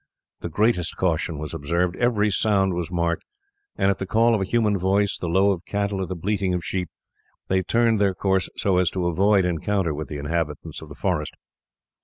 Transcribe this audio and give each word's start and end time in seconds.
The 0.39 0.49
greatest 0.49 0.95
caution 0.95 1.37
was 1.37 1.53
observed; 1.53 1.95
every 1.97 2.31
sound 2.31 2.73
was 2.73 2.89
marked, 2.89 3.23
and 3.77 3.91
at 3.91 3.99
the 3.99 4.07
call 4.07 4.33
of 4.33 4.41
a 4.41 4.45
human 4.45 4.75
voice, 4.75 5.15
the 5.15 5.29
low 5.29 5.51
of 5.51 5.63
cattle, 5.65 6.01
or 6.01 6.07
the 6.07 6.15
bleating 6.15 6.55
of 6.55 6.65
sheep, 6.65 6.89
they 7.49 7.61
turned 7.61 7.99
their 8.01 8.15
course 8.15 8.49
so 8.57 8.77
as 8.79 8.89
to 8.89 9.05
avoid 9.05 9.45
encounter 9.45 9.93
with 9.93 10.07
the 10.07 10.17
inhabitants 10.17 10.81
of 10.81 10.89
the 10.89 10.95
forest. 10.95 11.35